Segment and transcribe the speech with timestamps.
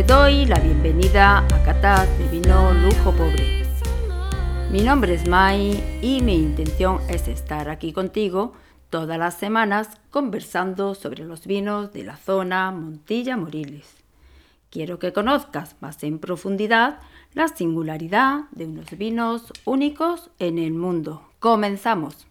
[0.00, 3.66] Te doy la bienvenida a Catar de Vino Lujo Pobre.
[4.70, 8.54] Mi nombre es Mai y mi intención es estar aquí contigo
[8.88, 13.94] todas las semanas conversando sobre los vinos de la zona Montilla Moriles.
[14.70, 17.00] Quiero que conozcas más en profundidad
[17.34, 21.28] la singularidad de unos vinos únicos en el mundo.
[21.40, 22.29] Comenzamos.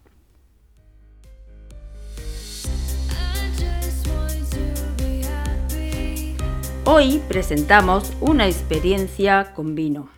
[6.92, 10.08] Hoy presentamos una experiencia con vino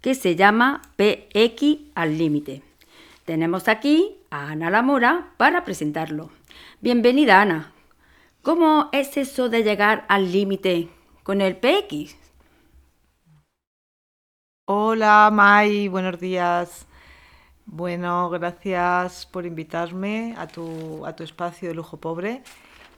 [0.00, 2.64] que se llama PX al límite.
[3.24, 6.30] Tenemos aquí a Ana Lamora para presentarlo.
[6.80, 7.72] Bienvenida Ana.
[8.42, 10.88] ¿Cómo es eso de llegar al límite
[11.22, 12.16] con el PX.
[14.64, 16.88] Hola Mai, buenos días.
[17.64, 22.42] Bueno, gracias por invitarme a tu, a tu espacio de lujo pobre.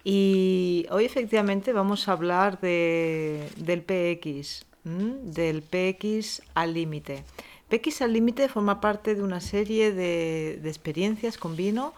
[0.03, 7.25] Y hoy efectivamente vamos a hablar de, del PX, del PX al límite.
[7.69, 11.93] PX al límite forma parte de una serie de, experiencias con vino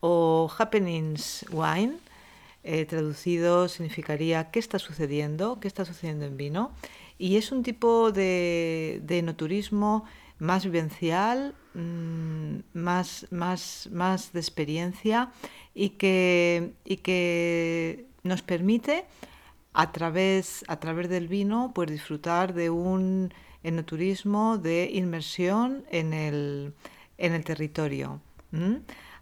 [0.00, 1.96] o happenings wine
[2.64, 6.72] eh, traducido significaría qué está sucediendo, qué está sucediendo en vino.
[7.18, 10.04] Y es un tipo de, de enoturismo
[10.38, 15.32] más vivencial, mm, más, más, más de experiencia
[15.74, 19.04] y que, y que nos permite
[19.72, 26.74] a través, a través del vino pues, disfrutar de un enoturismo de inmersión en el,
[27.18, 28.20] en el territorio.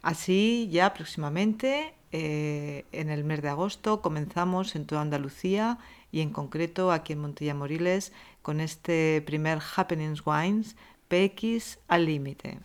[0.01, 5.77] Así ya próximamente eh, en el mes de agosto comenzamos en toda Andalucía
[6.11, 10.75] y en concreto aquí en Montilla Moriles con este primer Happenings Wines
[11.11, 12.57] PX al límite.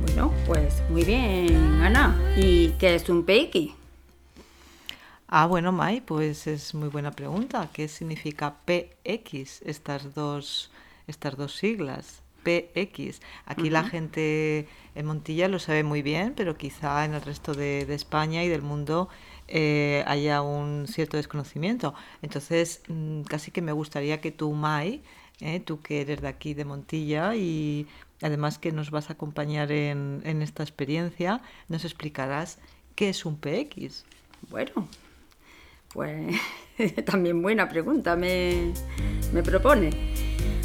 [0.00, 2.18] Bueno, pues muy bien, Ana.
[2.38, 3.74] ¿Y qué es un PX?
[5.28, 7.68] Ah, bueno, Mai, pues es muy buena pregunta.
[7.74, 10.70] ¿Qué significa PX, estas dos,
[11.06, 12.22] estas dos siglas?
[12.42, 13.20] PX.
[13.46, 17.82] Aquí la gente en Montilla lo sabe muy bien, pero quizá en el resto de,
[17.92, 19.08] España y del mundo
[19.50, 21.92] eh, haya un cierto desconocimiento.
[22.22, 25.02] Entonces, mm, casi que me gustaría que tú, Mai,
[25.40, 27.86] eh, tú que eres de aquí, de Montilla, y
[28.22, 32.58] además que nos vas a acompañar en, esta experiencia, nos explicarás
[32.94, 34.04] qué es un PX.
[34.50, 34.88] Bueno,
[35.92, 36.32] pues
[37.04, 38.72] también buena pregunta me,
[39.32, 39.90] me propone.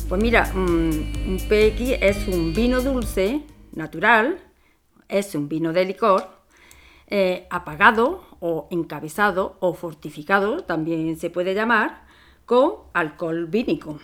[0.07, 3.41] Pues mira, un PX es un vino dulce
[3.73, 4.38] natural,
[5.09, 6.35] es un vino de licor,
[7.08, 12.06] eh, apagado o encabezado o fortificado, también se puede llamar,
[12.46, 14.00] con alcohol vínico.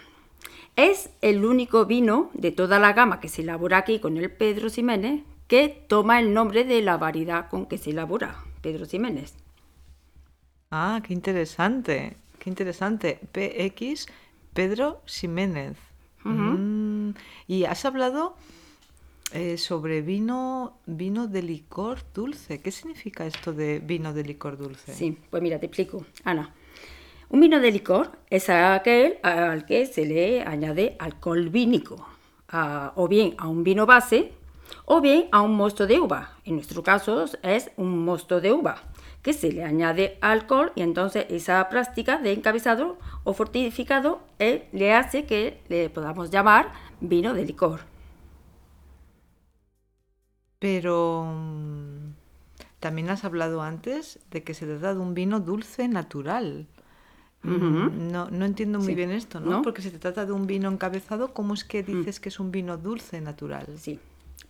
[0.76, 4.70] Es el único vino de toda la gama que se elabora aquí con el Pedro
[4.70, 9.36] Ximénez que toma el nombre de la variedad con que se elabora, Pedro Ximénez.
[10.72, 13.20] Ah, qué interesante, qué interesante.
[13.34, 14.08] PX
[14.54, 15.76] Pedro Ximénez.
[16.24, 17.12] Mm,
[17.48, 18.38] y has hablado
[19.34, 22.60] eh, sobre vino, vino de licor dulce.
[22.60, 24.94] ¿Qué significa esto de vino de licor dulce?
[24.94, 26.54] Sí, pues mira, te explico, Ana.
[27.30, 32.06] Un vino de licor es aquel al que se le añade alcohol vínico,
[32.96, 34.34] o bien a un vino base,
[34.86, 36.38] o bien a un mosto de uva.
[36.44, 38.84] En nuestro caso es un mosto de uva
[39.22, 44.94] que se le añade alcohol y entonces esa práctica de encabezado o fortificado eh, le
[44.94, 47.91] hace que le podamos llamar vino de licor.
[50.62, 52.14] Pero mm,
[52.80, 56.68] también has hablado antes de que se trata de un vino dulce natural.
[57.42, 59.64] Mm, no, no, entiendo muy bien esto, ¿no?
[59.64, 61.86] Porque si se trata de un vino encabezado, ¿cómo es que mm.
[61.88, 63.66] dices que es un vino dulce natural?
[63.76, 64.00] Sí.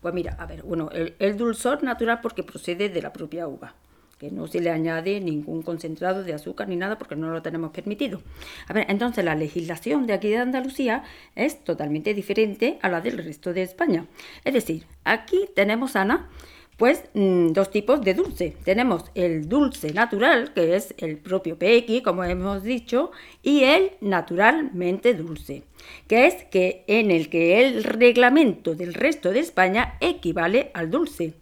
[0.01, 3.73] Pues mira, a ver, bueno, el dulzor natural porque procede de la propia uva
[4.21, 7.71] que no se le añade ningún concentrado de azúcar ni nada porque no lo tenemos
[7.71, 8.21] permitido.
[8.67, 11.03] A ver, entonces la legislación de aquí de Andalucía
[11.35, 14.05] es totalmente diferente a la del resto de España.
[14.45, 16.29] Es decir, aquí tenemos, Ana,
[16.77, 18.55] pues mm, dos tipos de dulce.
[18.63, 23.09] Tenemos el dulce natural, que es el propio PX, como hemos dicho,
[23.41, 25.63] y el naturalmente dulce,
[26.07, 31.33] que es que en el que el reglamento del resto de España equivale al dulce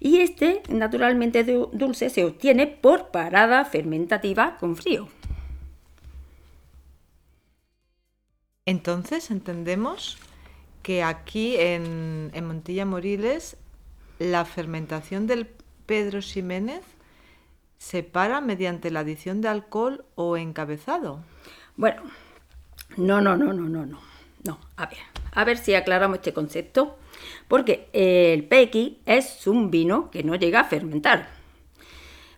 [0.00, 5.08] y este naturalmente dulce se obtiene por parada fermentativa con frío.
[8.66, 10.18] Entonces entendemos
[10.82, 13.56] que aquí en, Montilla Moriles
[14.18, 15.48] la fermentación del
[15.86, 16.82] Pedro Ximénez
[17.78, 21.20] se para mediante la adición de alcohol o encabezado.
[21.76, 22.02] Bueno,
[22.96, 24.00] no, no, no, no, no, no.
[24.44, 24.98] No, a ver,
[25.32, 26.96] a ver si aclaramos este concepto
[27.48, 31.28] porque el pequi es un vino que no llega a fermentar.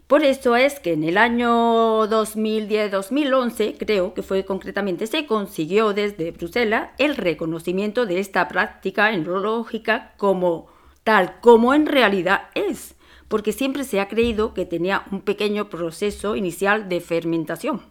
[0.07, 6.31] Por eso es que en el año 2010-2011, creo que fue concretamente, se consiguió desde
[6.31, 10.69] Bruselas el reconocimiento de esta práctica enológica como
[11.05, 12.97] tal como en realidad es,
[13.29, 17.83] porque siempre se ha creído que tenía un pequeño proceso inicial de fermentación.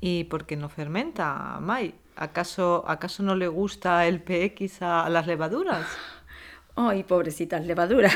[0.00, 1.94] ¿Y por qué no fermenta, May?
[2.20, 5.86] ¿Acaso, ¿Acaso no le gusta el PX a las levaduras?
[6.76, 8.14] Ay, pobrecitas levaduras.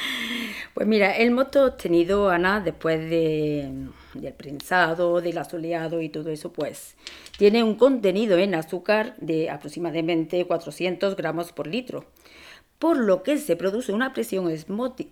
[0.74, 3.72] pues mira, el moto obtenido, Ana, después de,
[4.12, 6.94] del prensado, del asoleado y todo eso, pues
[7.38, 12.04] tiene un contenido en azúcar de aproximadamente 400 gramos por litro,
[12.78, 14.54] por lo que se produce una presión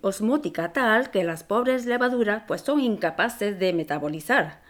[0.01, 4.61] osmótica tal que las pobres levaduras pues son incapaces de metabolizar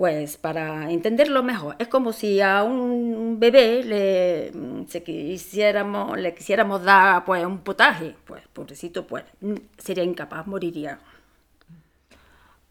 [0.00, 6.82] pues para entenderlo mejor, es como si a un bebé le, mm, quisiéramos, le quisiéramos
[6.82, 11.00] dar pues, un potaje, pues pobrecito, pues mm, sería incapaz, moriría.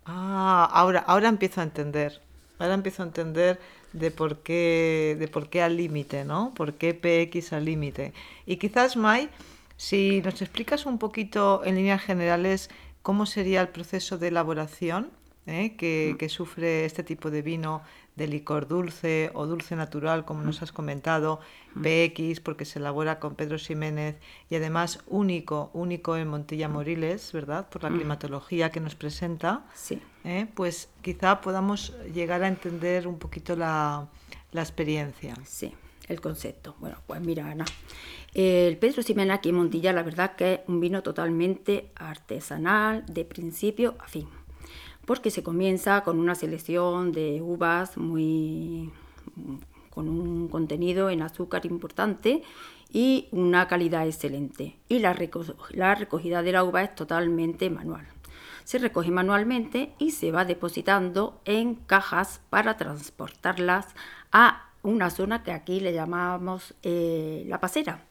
[0.05, 2.19] Ah, ahora, ahora empiezo a entender.
[2.57, 3.59] Ahora empiezo a entender
[3.93, 6.51] de por qué, de por qué al límite, ¿no?
[6.55, 8.11] ¿Por qué PX al límite?
[8.47, 9.29] Y quizás, Mai,
[9.77, 12.71] si nos explicas un poquito en líneas generales
[13.03, 15.18] cómo sería el proceso de elaboración
[15.49, 15.71] ¿eh?
[15.73, 16.17] Mm.
[16.17, 17.81] que, sufre este tipo de vino
[18.15, 20.63] de licor dulce o dulce natural, como nos mm.
[20.63, 21.39] has comentado,
[21.75, 21.81] mm.
[21.81, 24.17] PX, porque se elabora con Pedro Ximénez
[24.49, 27.69] y además único, único en Montilla Moriles, ¿verdad?
[27.69, 29.65] Por la climatología que nos presenta.
[29.73, 30.01] Sí.
[30.23, 30.47] ¿eh?
[30.53, 34.07] Pues quizá podamos llegar a entender un poquito la,
[34.51, 35.33] la experiencia.
[35.45, 35.73] Sí,
[36.07, 36.75] el concepto.
[36.79, 37.65] Bueno, pues mira, Ana.
[38.33, 43.25] El Pedro Ximénez aquí en Montilla, la verdad que es un vino totalmente artesanal, de
[43.25, 44.27] principio a fin
[45.09, 48.91] porque se comienza con una selección de uvas muy
[49.89, 52.43] con un contenido en azúcar importante
[52.93, 54.77] y una calidad excelente.
[54.87, 58.05] Y la, recogida de la uva es totalmente manual.
[58.65, 63.87] Se recoge manualmente y se va depositando en cajas para transportarlas
[64.31, 68.05] a una zona que aquí le llamamos eh, la pasera.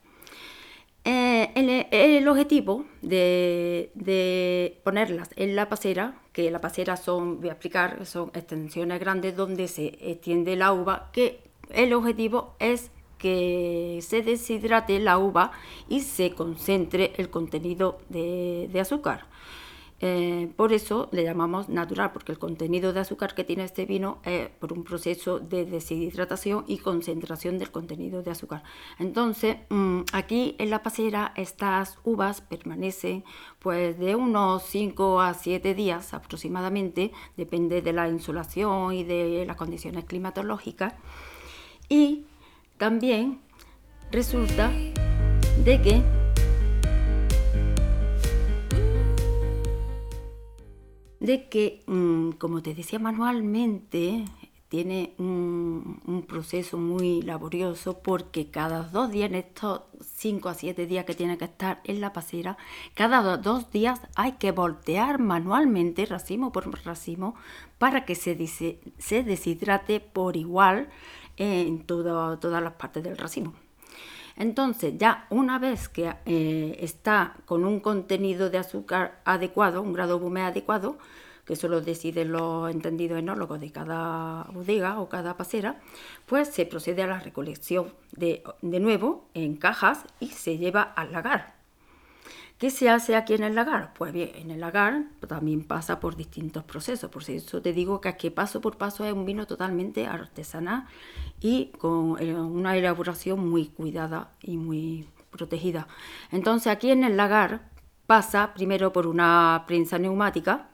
[1.11, 8.05] Eh, el, objetivo de, ponerlas en la pasera, que la pasera son, voy a explicar,
[8.05, 11.39] son extensiones grandes donde se extiende la uva, que
[11.71, 15.51] el objetivo es que se deshidrate la uva
[15.87, 19.25] y se concentre el contenido de azúcar.
[20.01, 24.19] Eh, por eso le llamamos natural, porque el contenido de azúcar que tiene este vino
[24.23, 28.63] es por un proceso de deshidratación y concentración del contenido de azúcar.
[28.97, 33.23] Entonces, mm, aquí en la pasera estas uvas permanecen
[33.59, 39.57] pues de unos 5 a 7 días aproximadamente, depende de la insolación y de las
[39.57, 40.93] condiciones climatológicas.
[41.89, 42.25] Y
[42.77, 43.41] también
[44.11, 44.71] resulta
[45.65, 46.18] de que
[51.19, 54.25] de que, mm, como te decía manualmente,
[54.69, 61.05] tiene un, proceso muy laborioso porque cada dos días, en estos cinco a siete días
[61.05, 62.57] que tiene que estar en la pasera,
[62.93, 67.35] cada dos días hay que voltear manualmente, racimo por racimo,
[67.79, 68.37] para que se,
[68.99, 70.89] se deshidrate por igual
[71.37, 73.53] en todas las partes del racimo.
[74.39, 80.17] Entonces, ya una vez que eh, está con un contenido de azúcar adecuado, un grado
[80.17, 80.97] bume adecuado,
[81.45, 85.81] que eso lo deciden los entendidos enólogos de cada bodega o cada pasera,
[86.25, 91.11] pues se procede a la recolección de, de nuevo en cajas y se lleva al
[91.11, 91.58] lagar.
[92.59, 93.93] ¿Qué se hace aquí en el lagar?
[93.93, 97.09] Pues bien, en el lagar también pasa por distintos procesos.
[97.09, 100.85] Por eso te digo que aquí paso por paso es un vino totalmente artesanal
[101.39, 105.87] y con eh, una elaboración muy cuidada y muy protegida.
[106.31, 107.69] Entonces aquí en el lagar
[108.07, 110.67] pasa primero por una prensa neumática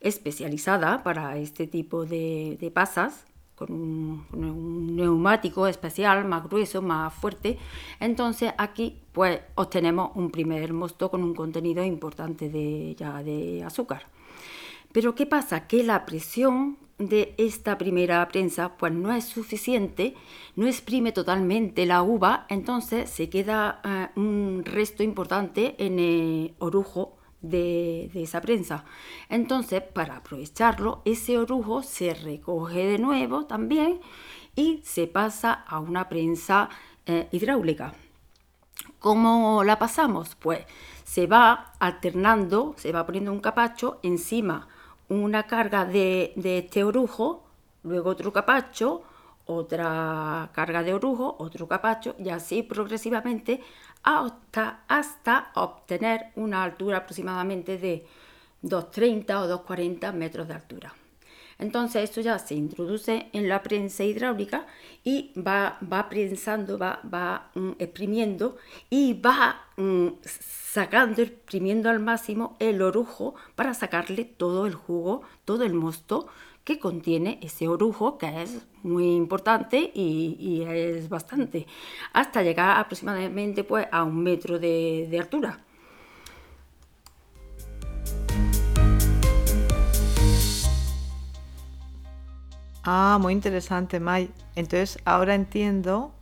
[0.00, 7.58] especializada para este tipo de, de pasas con un, neumático especial más grueso, más fuerte.
[7.98, 14.06] Entonces aquí pues obtenemos un primer mosto con un contenido importante de, ya de azúcar.
[14.92, 15.66] Pero ¿qué pasa?
[15.66, 20.14] Que la presión de esta primera prensa pues no es suficiente,
[20.54, 27.16] no exprime totalmente la uva, entonces se queda eh, un resto importante en el orujo
[27.50, 28.84] de, esa prensa.
[29.28, 34.00] Entonces, para aprovecharlo, ese orujo se recoge de nuevo también
[34.54, 36.68] y se pasa a una prensa
[37.06, 37.94] eh, hidráulica.
[38.98, 40.34] ¿Cómo la pasamos?
[40.36, 40.60] Pues
[41.04, 44.68] se va alternando, se va poniendo un capacho encima
[45.08, 47.44] una carga de, de este orujo,
[47.82, 49.02] luego otro capacho,
[49.46, 53.60] otra carga de orujo, otro capacho y así progresivamente
[54.02, 58.06] hasta, hasta obtener una altura aproximadamente de
[58.62, 60.94] 2,30 o 2,40 metros de altura.
[61.58, 64.66] Entonces esto ya se introduce en la prensa hidráulica
[65.04, 68.56] y va, va prensando, va, va mm, exprimiendo
[68.90, 75.64] y va mm, sacando, exprimiendo al máximo el orujo para sacarle todo el jugo, todo
[75.64, 76.26] el mosto
[76.64, 81.66] que contiene ese orujo que es muy importante y, es bastante,
[82.12, 85.65] hasta llegar aproximadamente pues, a un metro de, de altura.
[92.88, 94.30] Ah, muy interesante, May.
[94.54, 96.14] Entonces, ahora entiendo,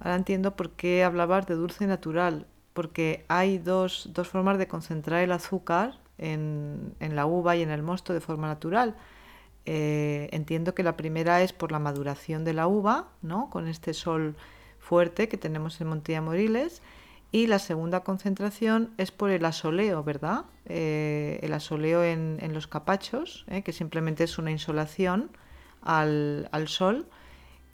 [0.00, 5.20] ahora entiendo por qué hablabas de dulce natural, porque hay dos, dos formas de concentrar
[5.22, 8.96] el azúcar en, en, la uva y en el mosto de forma natural.
[9.66, 13.50] Eh, entiendo que la primera es por la maduración de la uva, ¿no?
[13.50, 14.36] Con este sol
[14.78, 16.80] fuerte que tenemos en Montilla Moriles.
[17.30, 20.46] Y la segunda concentración es por el asoleo, ¿verdad?
[20.64, 23.60] Eh, el asoleo en, en los capachos, ¿eh?
[23.60, 25.30] que simplemente es una insolación
[25.86, 27.06] al, sol,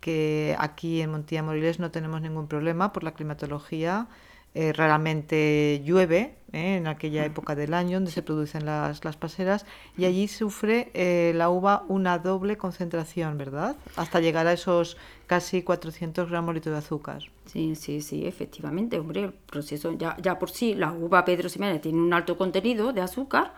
[0.00, 4.08] que aquí en Montilla Moriles no tenemos ningún problema por la climatología.
[4.54, 9.64] Eh, raramente llueve eh, en aquella época del año donde se producen las, las paseras
[9.96, 13.76] y allí sufre eh, la uva una doble concentración, ¿verdad?
[13.96, 17.22] Hasta llegar a esos casi 400 gramos litro de azúcar.
[17.46, 21.80] Sí, sí, sí, efectivamente, hombre, el proceso ya, ya por sí, la uva Pedro Ximénez
[21.80, 23.54] tiene un alto contenido de azúcar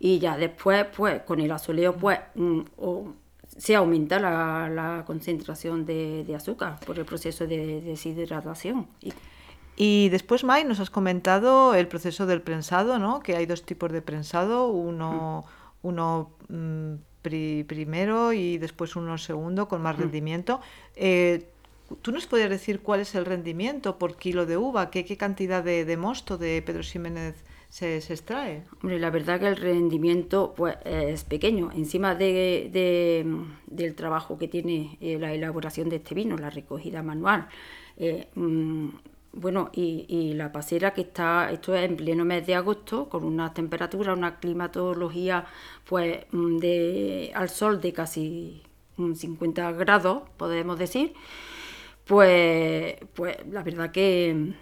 [0.00, 2.60] y ya después, pues, con el asoleo, pues, mm,
[3.56, 8.86] se aumenta la, concentración de, azúcar por el proceso de, deshidratación.
[9.76, 10.08] Y...
[10.08, 13.20] después, May, nos has comentado el proceso del prensado, ¿no?
[13.20, 15.44] Que hay dos tipos de prensado, uno,
[15.82, 15.86] mm.
[15.86, 16.94] uno mm,
[17.66, 20.00] primero y después uno segundo con más mm.
[20.00, 20.60] rendimiento.
[20.96, 21.48] Eh,
[22.02, 24.90] ¿Tú nos puedes decir cuál es el rendimiento por kilo de uva?
[24.90, 27.34] ¿Qué, qué cantidad de, de mosto de Pedro Ximénez
[27.68, 28.64] se, extrae.
[28.82, 31.70] Hombre, la verdad que el rendimiento pues, es pequeño.
[31.74, 33.24] Encima de,
[33.66, 37.48] del trabajo que tiene eh, la elaboración de este vino, la recogida manual,
[37.96, 38.88] eh, mm,
[39.32, 43.52] bueno, y, la pasera que está, esto es en pleno mes de agosto, con una
[43.52, 45.46] temperatura, una climatología
[45.84, 48.62] pues mm, de, al sol de casi
[48.96, 51.12] 50 grados, podemos decir,
[52.06, 54.54] pues, pues la verdad que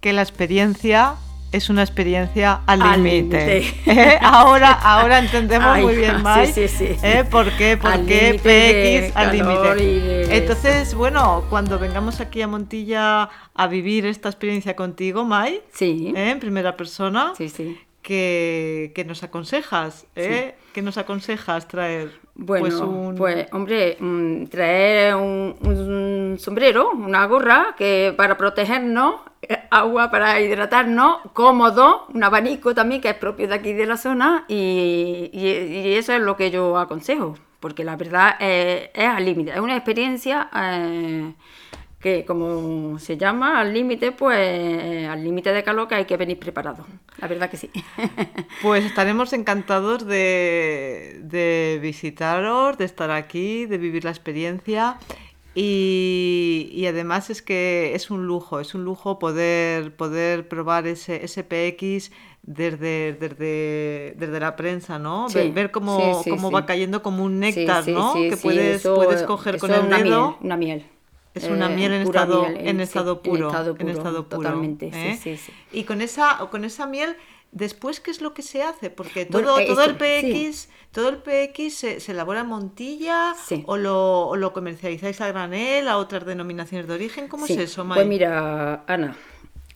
[0.00, 1.16] que la experiencia
[1.52, 3.58] es una experiencia al límite.
[3.86, 4.18] ¿Eh?
[4.22, 6.96] ahora, ahora entendemos muy bien más sí, sí, sí.
[7.02, 7.24] ¿eh?
[7.28, 10.36] por qué, por qué PX al límite.
[10.36, 16.12] Entonces, bueno, cuando vengamos aquí a Montilla a vivir esta experiencia contigo, Mai, sí.
[16.14, 16.30] ¿eh?
[16.30, 17.78] en primera persona, sí, sí.
[18.02, 20.54] Que, que nos aconsejas, ¿eh?
[20.72, 22.12] ¿Qué nos aconsejas traer?
[22.34, 23.14] Bueno, pues, un...
[23.16, 30.40] pues hombre, mm, traer un, un, sombrero, una gorra que para protegernos, eh, agua para
[30.40, 35.94] hidratarnos, cómodo, un abanico también que es propio de aquí de la zona y, y,
[35.94, 39.76] eso es lo que yo aconsejo, porque la verdad es, es al límite, es una
[39.76, 41.34] experiencia eh,
[42.00, 46.38] que como se llama al límite, pues al límite de calor que hay que venir
[46.38, 46.86] preparado.
[47.18, 47.70] La verdad que sí.
[48.62, 54.98] Pues estaremos encantados de, de visitaros, de estar aquí, de vivir la experiencia.
[55.54, 61.24] Y, y, además es que es un lujo, es un lujo poder, poder probar ese,
[61.24, 65.26] ese PX desde, desde, desde la prensa, ¿no?
[65.28, 68.14] ver, cómo, cómo va cayendo como un néctar, ¿no?
[68.14, 70.38] que puedes, puedes coger con el dedo.
[70.40, 70.84] una miel.
[71.34, 74.42] Es una eh, miel en estado, en, estado puro, en estado puro.
[74.42, 75.18] Totalmente, ¿eh?
[75.20, 77.16] sí, sí, Y con esa, con esa miel,
[77.52, 78.90] después, ¿qué es lo que se hace?
[78.90, 83.34] Porque todo, todo el PX, todo el PX se, elabora en Montilla
[83.66, 87.28] o lo, o, lo, comercializáis a granel, a otras denominaciones de origen.
[87.28, 87.98] ¿Cómo es eso, May?
[87.98, 89.16] Pues mira, Ana,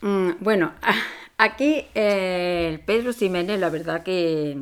[0.01, 0.73] mm, bueno,
[1.37, 4.57] aquí eh, el Pedro Ximénez, la verdad que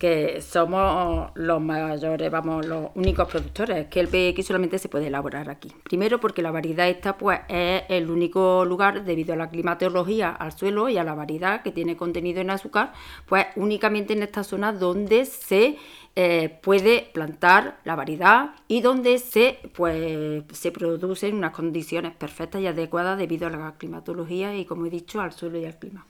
[0.00, 5.50] que somos los mayores, vamos, los únicos productores, que el PX solamente se puede elaborar
[5.50, 5.70] aquí.
[5.84, 10.52] Primero porque la variedad esta pues es el único lugar debido a la climatología, al
[10.52, 12.94] suelo y a la variedad que tiene contenido en azúcar,
[13.26, 15.76] pues únicamente en esta zona donde se
[16.22, 22.60] eh, puede plantar la variedad y donde se, pues, se produce en unas condiciones perfectas
[22.60, 26.06] y adecuadas debido a la climatología y, como he dicho, al suelo y al clima.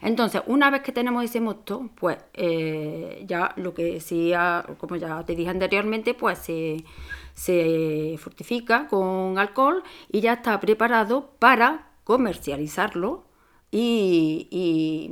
[0.00, 4.32] Entonces, una vez que tenemos ese mosto, pues eh, ya lo que sí,
[4.78, 6.82] como ya te dije anteriormente, pues se,
[7.34, 13.24] se fortifica con alcohol y ya está preparado para comercializarlo
[13.70, 15.10] y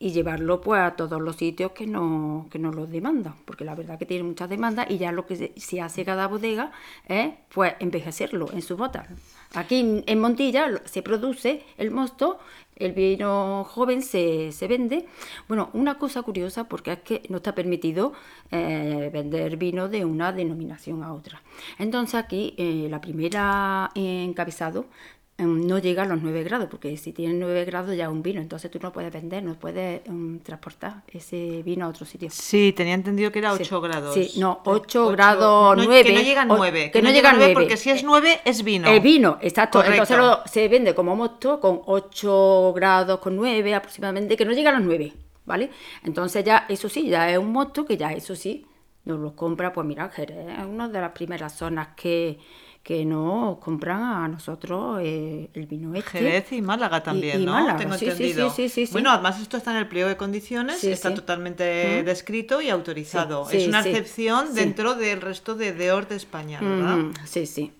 [0.00, 3.98] llevarlo pues a todos los sitios que no, que no lo demandan, porque la verdad
[3.98, 6.72] que tiene muchas demandas y ya lo que se, hace cada bodega
[7.06, 9.06] es pues envejecerlo en su bota.
[9.54, 12.38] Aquí en Montilla se produce el mosto,
[12.80, 15.06] el vino joven se, vende.
[15.46, 18.14] Bueno, una cosa curiosa porque es que no está permitido
[18.50, 21.42] eh, vender vino de una denominación a otra.
[21.78, 24.86] Entonces aquí eh, la primera encabezado
[25.46, 28.40] no llega a los 9 grados, porque si tiene 9 grados ya es un vino,
[28.40, 32.28] entonces tú no puedes vender, no puedes um, transportar ese vino a otro sitio.
[32.30, 34.14] Sí, tenía entendido que era 8 grados.
[34.14, 36.04] Sí, no, 8, grados 9.
[36.04, 36.90] Que no llega a 9.
[36.90, 38.88] Que, no, llega a 9, porque si es 9 es vino.
[38.88, 39.82] Es vino, exacto.
[39.84, 44.74] Entonces se vende como mosto con 8 grados, con 9 aproximadamente, que no llega a
[44.74, 45.12] los 9,
[45.44, 45.70] ¿vale?
[46.04, 48.66] Entonces ya, eso sí, ya es un mosto que ya eso sí,
[49.04, 52.38] nos lo compra, pues mira, Jerez es una de las primeras zonas que
[52.82, 56.18] que no compran a nosotros eh, el vino este.
[56.18, 57.76] Jerez y Málaga también, ¿no?
[57.76, 58.50] Tengo entendido.
[58.50, 62.70] Sí, sí, bueno, además esto está en el pliego de condiciones, está totalmente descrito y
[62.70, 63.48] autorizado.
[63.50, 66.98] es una excepción dentro del resto de DEOR de España, ¿verdad?
[67.24, 67.72] sí, sí.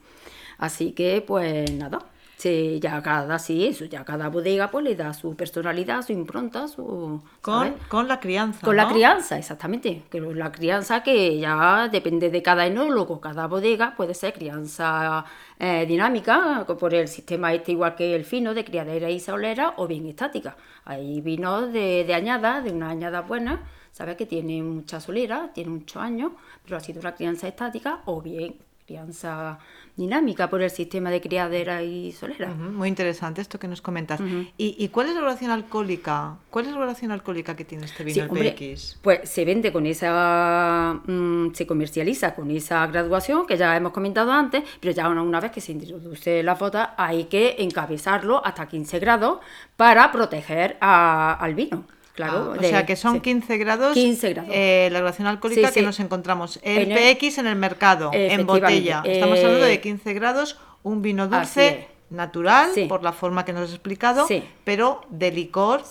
[0.59, 2.10] Así que, pues nada.
[2.40, 6.68] Sí, ya cada, sí, eso, ya cada bodega pues le da su personalidad, su impronta,
[6.68, 7.23] su...
[7.42, 10.04] Con, con la crianza, Con la crianza, exactamente.
[10.11, 15.23] Que la crianza que ya depende de cada enólogo, cada bodega puede ser crianza
[15.59, 19.87] eh, dinámica, por el sistema este igual que el fino, de criadera y solera, o
[19.87, 20.56] bien estática.
[20.87, 25.68] Hay vinos de, de añada, de una añada buena, sabes que tiene mucha solera, tiene
[25.68, 26.32] muchos años,
[26.64, 28.56] pero ha sido una crianza estática, o bien
[28.90, 29.61] crianza
[29.97, 32.49] dinámica por el sistema de criadera y solera.
[32.49, 34.20] muy interesante esto que nos comentas.
[34.56, 36.38] ¿Y, cuál es la relación alcohólica?
[36.50, 38.99] ¿Cuál es la relación alcohólica que tiene este vino, el PX?
[39.00, 44.32] Pues se vende con esa, mm, se comercializa con esa graduación que ya hemos comentado
[44.32, 48.99] antes, pero ya una, vez que se introduce la bota hay que encabezarlo hasta 15
[48.99, 49.38] grados
[49.76, 51.85] para proteger al vino.
[52.21, 54.50] Claro, ah, o sea que son 15 grados, 15 grados.
[54.53, 56.61] Eh, la graduación alcohólica que nos encontramos.
[56.62, 59.03] El, PX en el mercado, en botella.
[59.05, 63.71] Estamos hablando de 15 grados, un vino dulce, natural, por la forma que nos has
[63.71, 64.27] explicado,
[64.65, 65.83] pero de licor.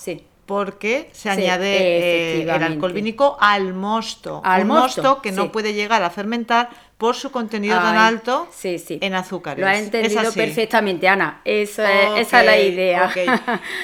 [0.46, 4.42] Porque se añade eh, el alcohol vínico al mosto.
[4.44, 9.62] Al mosto, que no puede llegar a fermentar por su contenido tan alto en azúcares.
[9.64, 11.42] Lo ha entendido perfectamente, Ana.
[11.46, 13.10] esa es la idea.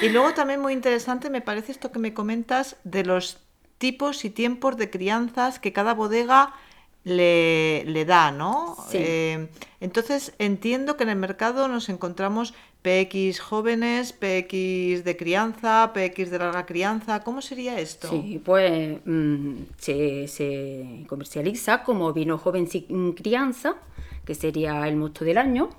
[0.02, 3.38] Y luego también muy interesante me parece esto que me comentas de los
[3.78, 6.52] tipos y tiempos de crianzas que cada bodega
[7.06, 8.76] le, le da, ¿no?
[8.92, 9.46] Eh,
[9.80, 16.38] entonces entiendo que en el mercado nos encontramos PX jóvenes, PX de crianza, PX de
[16.40, 17.20] larga crianza.
[17.20, 18.10] ¿Cómo sería esto?
[18.10, 23.76] Sí, pues mm, se, comercializa como vino joven sin crianza,
[24.24, 25.70] que sería el mosto del año.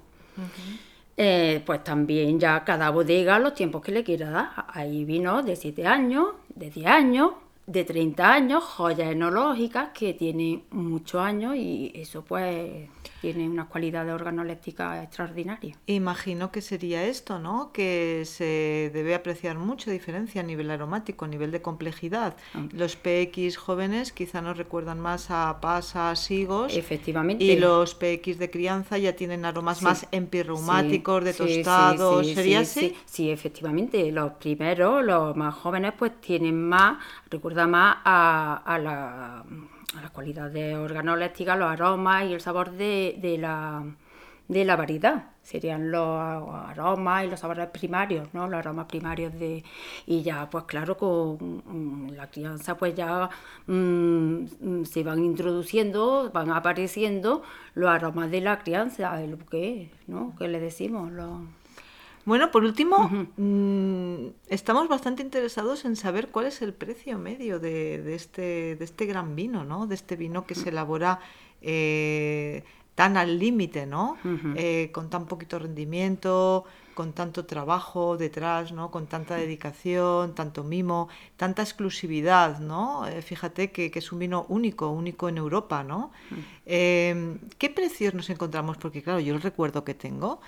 [1.18, 4.66] Eh, pues también ya cada bodega los tiempos que le quiera dar.
[4.70, 7.32] Hay vinos de 7 años, de 10 años,
[7.68, 12.90] de 30 años, joyas enológicas que tienen muchos años y eso pues
[13.34, 15.76] tiene una cualidad de organoléptica extraordinaria.
[15.86, 17.72] Imagino que sería esto, ¿no?
[17.74, 22.36] Que se debe apreciar mucha diferencia a nivel aromático, a nivel de complejidad.
[22.54, 22.66] Ah.
[22.72, 26.76] Los PX jóvenes quizá nos recuerdan más a pasas, higos.
[26.76, 27.44] Efectivamente.
[27.44, 32.28] Y los PX de crianza ya tienen aromas más empirreumáticos, de tostados.
[32.28, 32.96] ¿Sería así?
[33.06, 34.12] Sí, efectivamente.
[34.12, 36.98] Los primeros, los más jóvenes, pues tienen más,
[37.30, 39.44] recuerda más a la
[39.96, 43.84] a las cualidades organolépticas, los aromas y el sabor de, la,
[44.48, 45.32] de la variedad.
[45.44, 48.48] Serían los aromas y los sabores primarios, ¿no?
[48.48, 49.64] Los aromas primarios de...
[50.06, 53.30] Y ya, pues claro, con mm, la crianza pues ya
[53.68, 60.36] mm, se van introduciendo, van apareciendo los aromas de la crianza, el buque, ¿no?
[60.38, 61.40] Que le decimos, los...
[62.28, 68.14] Bueno, por último, mm, estamos bastante interesados en saber cuál es el precio medio de,
[68.14, 69.88] este, de este gran vino, ¿no?
[69.88, 71.22] De este vino que se elabora
[71.62, 74.18] eh, tan al límite, ¿no?
[74.56, 78.92] Eh, con tan poquito rendimiento, con tanto trabajo detrás, ¿no?
[78.92, 83.08] Con tanta dedicación, tanto mimo, tanta exclusividad, ¿no?
[83.08, 86.12] Eh, fíjate que, es un vino único, único en Europa, ¿no?
[86.66, 88.76] ¿Qué precios nos encontramos?
[88.76, 90.42] Porque claro, yo el recuerdo que tengo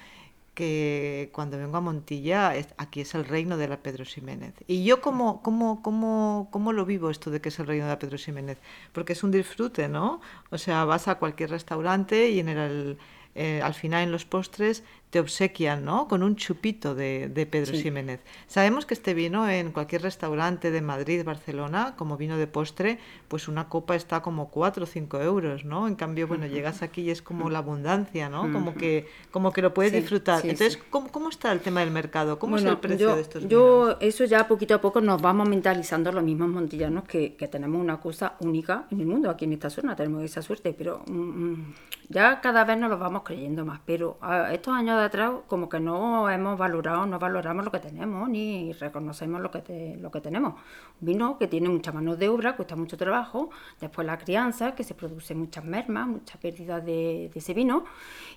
[0.60, 4.54] que cuando vengo a Montilla, aquí es el reino de la Pedro Ximénez.
[4.67, 7.91] Y yo, ¿cómo, cómo, cómo, cómo lo vivo esto de que es el reino de
[7.91, 8.58] la Pedro Ximénez?
[8.91, 10.19] Porque es un disfrute, ¿no?
[10.50, 12.98] O sea, vas a cualquier restaurante y en el,
[13.36, 16.08] eh, al final en los postres te obsequian ¿no?
[16.08, 18.19] con un chupito de, de Pedro Ximénez.
[18.48, 23.48] Sabemos que este vino en cualquier restaurante de Madrid, Barcelona, como vino de postre, pues
[23.48, 25.88] una copa está como 4 o 5 euros, ¿no?
[25.88, 28.52] En cambio, bueno, llegas aquí y es como la abundancia, ¿no?
[28.52, 30.45] Como que, como que lo puedes disfrutar.
[30.45, 32.38] Entonces, ¿cómo, ¿cómo, está el tema del mercado?
[32.38, 33.52] ¿Cómo es el precio de estos vinos?
[33.52, 37.82] Yo, eso ya poquito a poco nos vamos mentalizando los mismos montillanos que, que, tenemos
[37.82, 41.13] una cosa única en el mundo, aquí en esta zona, tenemos esa suerte, pero mm,
[41.13, 41.74] mm,
[42.10, 43.80] ya cada vez nos lo vamos creyendo más.
[43.86, 47.80] Pero a estos años de atrás como que no hemos valorado, no valoramos lo que
[47.80, 50.54] tenemos ni reconocemos lo que, lo que tenemos.
[51.02, 54.84] Un vino que tiene mucha mano de obra, cuesta mucho trabajo, después la crianza, que
[54.84, 57.86] se produce muchas mermas, mucha pérdida de, ese vino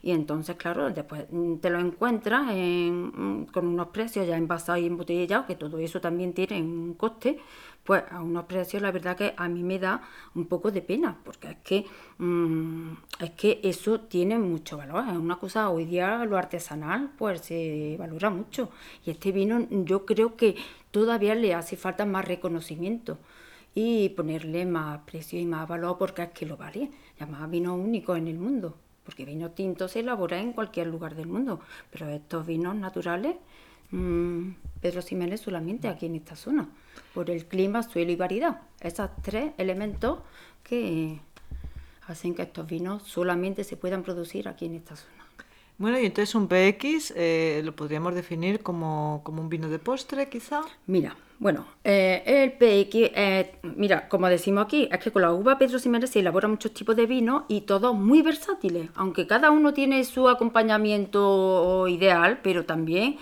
[0.03, 4.87] y entonces, claro, después mm, te lo encuentras mm, con unos precios ya envasados y
[4.87, 7.39] embotellados, que todo eso también tiene un coste
[7.85, 10.03] pues a unos precios la verdad que a mí me da
[10.35, 11.87] un poco de pena, porque es que,
[12.19, 17.41] mm, es que eso tiene mucho valor, es una cosa, hoy día lo artesanal pues
[17.43, 18.71] se valora mucho.
[19.05, 20.57] Y este vino yo creo que
[20.91, 23.19] todavía le hace falta más reconocimiento
[23.75, 28.17] y ponerle más precio y más valor porque es que lo vale, además vino único
[28.17, 32.47] en el mundo, porque vino tinto se elabora en cualquier lugar del mundo, pero estos
[32.47, 33.37] vinos naturales
[33.93, 36.67] Mm, Pedro Ximénez solamente aquí en esta zona,
[37.15, 38.61] por el clima, suelo y variedad.
[38.81, 40.21] Esos tres elementos
[40.63, 41.21] que
[42.07, 45.23] hacen que estos vinos solamente se puedan producir aquí en esta zona.
[45.79, 50.29] Bueno, y entonces un PX eh, lo podríamos definir como, como, un vino de postre,
[50.29, 50.61] quizá.
[50.87, 55.59] Mira, bueno, eh, el PX, eh, mira, como decimos aquí, es que con la uva
[55.59, 59.75] Pedro Ximénez se elaboran muchos tipos de vino y todos muy versátiles, aunque cada uno
[59.75, 63.17] tiene su acompañamiento ideal, pero también,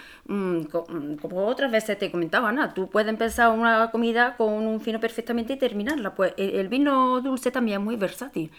[1.21, 2.73] como otras veces te comentaba, ¿no?
[2.73, 7.51] tú puedes empezar una comida con un vino perfectamente y terminarla, pues el vino dulce
[7.51, 8.51] también es muy versátil.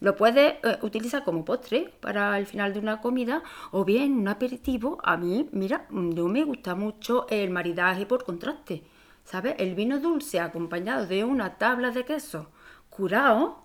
[0.00, 4.28] Lo puedes eh, utilizar como postre para el final de una comida o bien un
[4.28, 4.98] aperitivo.
[5.02, 8.84] A mí, mira, no me gusta mucho el maridaje por contraste.
[9.24, 9.56] ¿Sabes?
[9.58, 12.48] El vino dulce acompañado de una tabla de queso
[12.88, 13.58] curado,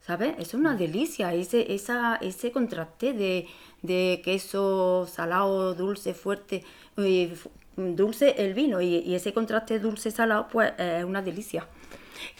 [0.00, 0.34] ¿sabes?
[0.38, 3.48] Es una delicia ese, esa, ese contraste de,
[3.82, 6.64] de queso salado, dulce, fuerte,
[6.96, 7.34] eh,
[7.76, 11.66] dulce el vino y, y, ese contraste dulce-salado, pues es una delicia.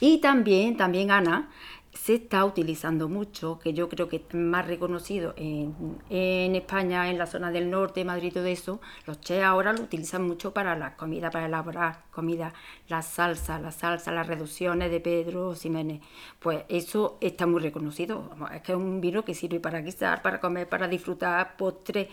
[0.01, 1.49] Y también, también Ana,
[1.93, 7.19] se está utilizando mucho, que yo creo que es más reconocido en, en, España, en
[7.19, 10.97] la zona del norte, Madrid, todo eso, los chefs ahora lo utilizan mucho para la
[10.97, 12.55] comida, para elaborar comida,
[12.89, 16.01] la salsa, la salsa, las reducciones de Pedro Ximénez,
[16.39, 20.41] pues eso está muy reconocido, es que es un vino que sirve para guisar, para
[20.41, 22.09] comer, para disfrutar, postre,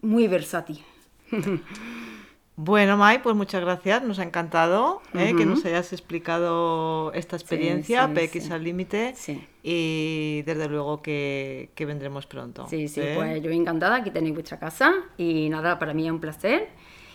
[0.00, 0.80] muy versátil.
[2.56, 5.34] Bueno, Mai, pues muchas gracias, nos ha encantado ¿eh?
[5.36, 9.14] que nos hayas explicado esta experiencia, PX al límite,
[9.64, 12.68] y desde luego que, vendremos pronto.
[12.68, 13.14] Sí, sí, ¿eh?
[13.16, 16.68] pues yo encantada, aquí tenéis vuestra casa, y nada, para mí es un placer,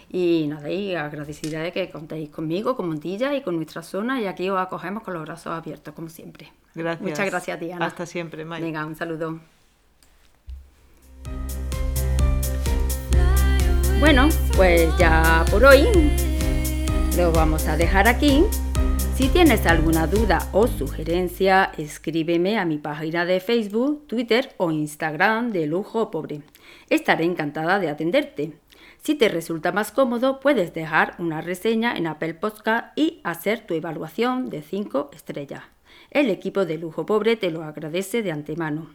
[0.09, 4.27] y nada, y agradecida de que contéis conmigo, con Montilla y con nuestra zona, y
[4.27, 6.51] aquí os acogemos con los brazos abiertos, como siempre.
[6.75, 7.01] Gracias.
[7.01, 7.85] Muchas gracias a ti, Ana.
[7.85, 8.61] Hasta siempre, Mai.
[8.61, 9.39] Venga, un saludo.
[13.99, 15.83] Bueno, pues ya por hoy
[17.17, 18.45] lo vamos a dejar aquí.
[19.13, 25.51] Si tienes alguna duda o sugerencia, escríbeme a mi página de Facebook, Twitter o Instagram
[25.51, 26.43] de Lujo Pobre.
[26.89, 28.53] Estaré encantada de atenderte.
[29.03, 33.73] Si te resulta más cómodo, puedes dejar una reseña en Apple Podcast y hacer tu
[33.73, 35.63] evaluación de 5 estrellas.
[36.09, 38.89] El equipo de Lujo Pobre te lo agradece de antemano.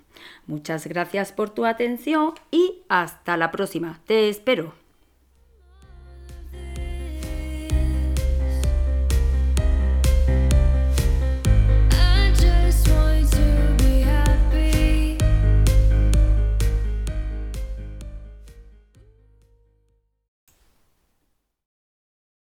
[0.47, 4.01] Muchas gracias por tu atención y hasta la próxima.
[4.07, 4.84] Te espero.